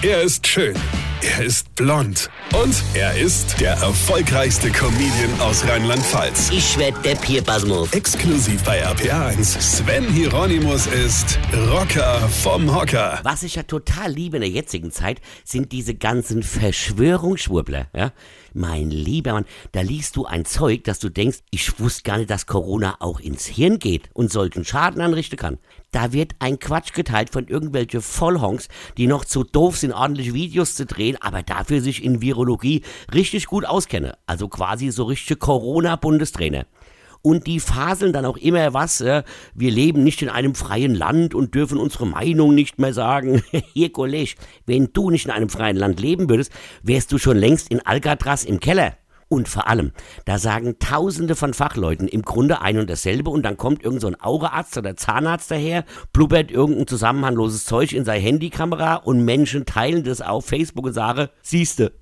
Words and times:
Er 0.00 0.22
ist 0.22 0.46
schön. 0.46 0.76
Er 1.20 1.44
ist 1.44 1.74
blond. 1.74 2.30
Und 2.54 2.76
er 2.94 3.18
ist 3.18 3.60
der 3.60 3.72
erfolgreichste 3.72 4.70
Comedian 4.70 5.40
aus 5.40 5.66
Rheinland-Pfalz. 5.66 6.50
Ich 6.52 6.78
werd 6.78 7.04
der 7.04 7.16
Pierpasmus. 7.16 7.92
Exklusiv 7.92 8.62
bei 8.62 8.86
RPA1. 8.86 9.60
Sven 9.60 10.08
Hieronymus 10.12 10.86
ist 10.86 11.36
Rocker 11.72 12.20
vom 12.28 12.72
Hocker. 12.72 13.18
Was 13.24 13.42
ich 13.42 13.56
ja 13.56 13.64
total 13.64 14.12
liebe 14.12 14.36
in 14.36 14.42
der 14.42 14.50
jetzigen 14.50 14.92
Zeit, 14.92 15.20
sind 15.44 15.72
diese 15.72 15.96
ganzen 15.96 16.44
Verschwörungsschwurbler. 16.44 17.88
Ja? 17.92 18.12
Mein 18.54 18.90
lieber 18.90 19.32
Mann, 19.32 19.44
da 19.72 19.80
liest 19.80 20.16
du 20.16 20.24
ein 20.24 20.44
Zeug, 20.44 20.84
dass 20.84 21.00
du 21.00 21.10
denkst, 21.10 21.38
ich 21.50 21.80
wusste 21.80 22.02
gar 22.04 22.18
nicht, 22.18 22.30
dass 22.30 22.46
Corona 22.46 22.96
auch 23.00 23.20
ins 23.20 23.46
Hirn 23.46 23.78
geht 23.78 24.08
und 24.14 24.32
solchen 24.32 24.64
Schaden 24.64 25.00
anrichten 25.00 25.36
kann. 25.36 25.58
Da 25.90 26.12
wird 26.12 26.32
ein 26.38 26.58
Quatsch 26.58 26.92
geteilt 26.92 27.30
von 27.30 27.46
irgendwelche 27.48 28.02
Vollhongs, 28.02 28.68
die 28.96 29.06
noch 29.06 29.24
zu 29.24 29.42
doof 29.44 29.78
sind, 29.78 29.92
ordentliche 29.92 30.34
Videos 30.34 30.74
zu 30.74 30.84
drehen, 30.84 31.07
aber 31.16 31.42
dafür 31.42 31.80
sich 31.80 32.04
in 32.04 32.20
Virologie 32.20 32.82
richtig 33.14 33.46
gut 33.46 33.64
auskennen. 33.64 34.12
Also 34.26 34.48
quasi 34.48 34.90
so 34.90 35.04
richtige 35.04 35.38
Corona-Bundestrainer. 35.38 36.66
Und 37.20 37.46
die 37.46 37.60
faseln 37.60 38.12
dann 38.12 38.24
auch 38.24 38.36
immer 38.36 38.74
was, 38.74 39.00
äh, 39.00 39.22
wir 39.54 39.70
leben 39.70 40.04
nicht 40.04 40.22
in 40.22 40.28
einem 40.28 40.54
freien 40.54 40.94
Land 40.94 41.34
und 41.34 41.54
dürfen 41.54 41.78
unsere 41.78 42.06
Meinung 42.06 42.54
nicht 42.54 42.78
mehr 42.78 42.94
sagen. 42.94 43.42
Hier, 43.74 43.90
Kollege, 43.90 44.34
wenn 44.66 44.90
du 44.92 45.10
nicht 45.10 45.24
in 45.24 45.32
einem 45.32 45.48
freien 45.48 45.76
Land 45.76 46.00
leben 46.00 46.28
würdest, 46.28 46.52
wärst 46.82 47.10
du 47.10 47.18
schon 47.18 47.36
längst 47.36 47.70
in 47.70 47.84
Alcatraz 47.84 48.44
im 48.44 48.60
Keller. 48.60 48.96
Und 49.28 49.48
vor 49.48 49.68
allem, 49.68 49.92
da 50.24 50.38
sagen 50.38 50.78
tausende 50.78 51.36
von 51.36 51.52
Fachleuten 51.52 52.08
im 52.08 52.22
Grunde 52.22 52.62
ein 52.62 52.78
und 52.78 52.88
dasselbe 52.88 53.28
und 53.28 53.42
dann 53.42 53.58
kommt 53.58 53.82
irgend 53.82 54.00
so 54.00 54.10
Augearzt 54.20 54.78
oder 54.78 54.96
Zahnarzt 54.96 55.50
daher, 55.50 55.84
blubbert 56.14 56.50
irgendein 56.50 56.86
zusammenhangloses 56.86 57.66
Zeug 57.66 57.92
in 57.92 58.06
seine 58.06 58.22
Handykamera 58.22 58.94
und 58.94 59.24
Menschen 59.24 59.66
teilen 59.66 60.02
das 60.02 60.22
auf 60.22 60.46
Facebook 60.46 60.86
und 60.86 60.94
sagen, 60.94 61.28
siehste. 61.42 61.92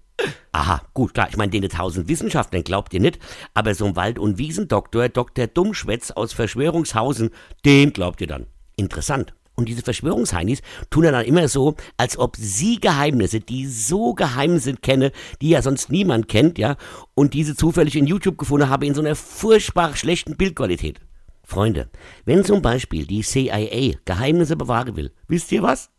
Aha, 0.52 0.82
gut, 0.94 1.14
klar, 1.14 1.28
ich 1.28 1.36
meine, 1.36 1.50
den 1.50 1.68
tausend 1.68 2.08
Wissenschaftlern 2.08 2.64
glaubt 2.64 2.94
ihr 2.94 3.00
nicht, 3.00 3.18
aber 3.54 3.74
so 3.74 3.86
ein 3.86 3.96
Wald- 3.96 4.18
und 4.18 4.38
Wiesendoktor, 4.38 5.08
Dr. 5.08 5.48
Dummschwätz 5.48 6.12
aus 6.12 6.32
Verschwörungshausen, 6.32 7.30
dem 7.64 7.92
glaubt 7.92 8.20
ihr 8.20 8.26
dann. 8.28 8.46
Interessant. 8.76 9.34
Und 9.56 9.70
diese 9.70 9.82
Verschwörungsheinis 9.82 10.60
tun 10.90 11.04
dann 11.04 11.24
immer 11.24 11.48
so, 11.48 11.76
als 11.96 12.18
ob 12.18 12.36
sie 12.36 12.78
Geheimnisse, 12.78 13.40
die 13.40 13.66
so 13.66 14.12
geheim 14.12 14.58
sind, 14.58 14.82
kenne, 14.82 15.12
die 15.40 15.48
ja 15.48 15.62
sonst 15.62 15.90
niemand 15.90 16.28
kennt, 16.28 16.58
ja, 16.58 16.76
und 17.14 17.32
diese 17.32 17.56
zufällig 17.56 17.96
in 17.96 18.06
YouTube 18.06 18.36
gefunden 18.36 18.68
habe 18.68 18.86
in 18.86 18.94
so 18.94 19.00
einer 19.00 19.16
furchtbar 19.16 19.96
schlechten 19.96 20.36
Bildqualität. 20.36 21.00
Freunde, 21.42 21.88
wenn 22.24 22.44
zum 22.44 22.60
Beispiel 22.60 23.06
die 23.06 23.22
CIA 23.22 23.94
Geheimnisse 24.04 24.56
bewahren 24.56 24.96
will, 24.96 25.12
wisst 25.26 25.50
ihr 25.52 25.62
was? 25.62 25.90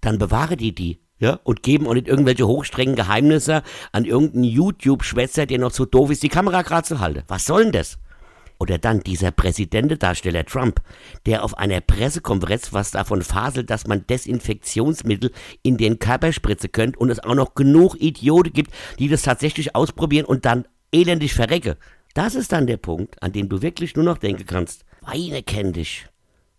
Dann 0.00 0.18
bewahre 0.18 0.56
die 0.56 0.74
die, 0.74 1.00
ja, 1.18 1.38
und 1.44 1.62
geben 1.62 1.86
auch 1.86 1.94
nicht 1.94 2.08
irgendwelche 2.08 2.46
hochstrengen 2.46 2.96
Geheimnisse 2.96 3.62
an 3.92 4.04
irgendeinen 4.04 4.44
YouTube-Schwätzer, 4.44 5.46
der 5.46 5.58
noch 5.58 5.70
so 5.70 5.84
doof 5.84 6.10
ist, 6.10 6.22
die 6.22 6.28
Kamera 6.28 6.62
gerade 6.62 6.88
zu 6.88 6.98
halten. 6.98 7.22
Was 7.28 7.44
soll 7.44 7.64
denn 7.64 7.72
das? 7.72 7.98
Oder 8.60 8.76
dann 8.78 9.00
dieser 9.00 9.30
Präsidentedarsteller 9.30 10.44
Trump, 10.44 10.80
der 11.24 11.42
auf 11.42 11.56
einer 11.56 11.80
Pressekonferenz 11.80 12.74
was 12.74 12.90
davon 12.90 13.22
faselt, 13.22 13.70
dass 13.70 13.86
man 13.86 14.06
Desinfektionsmittel 14.06 15.32
in 15.62 15.78
den 15.78 15.98
Körper 15.98 16.30
spritzen 16.32 16.70
könnte 16.70 16.98
und 16.98 17.08
es 17.08 17.20
auch 17.20 17.34
noch 17.34 17.54
genug 17.54 17.96
Idioten 17.98 18.52
gibt, 18.52 18.72
die 18.98 19.08
das 19.08 19.22
tatsächlich 19.22 19.74
ausprobieren 19.74 20.26
und 20.26 20.44
dann 20.44 20.66
elendig 20.92 21.32
verrecke. 21.32 21.78
Das 22.12 22.34
ist 22.34 22.52
dann 22.52 22.66
der 22.66 22.76
Punkt, 22.76 23.22
an 23.22 23.32
dem 23.32 23.48
du 23.48 23.62
wirklich 23.62 23.96
nur 23.96 24.04
noch 24.04 24.18
denken 24.18 24.44
kannst. 24.46 24.84
Weine 25.00 25.42
kenn 25.42 25.72
dich. 25.72 26.06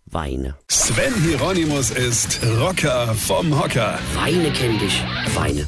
Weine. 0.05 0.55
Sven 0.69 1.13
Hieronymus 1.23 1.91
ist 1.91 2.39
Rocker 2.59 3.13
vom 3.13 3.57
Hocker. 3.57 3.99
Weine 4.15 4.51
kenn 4.51 4.79
dich. 4.79 5.03
Weine. 5.35 5.67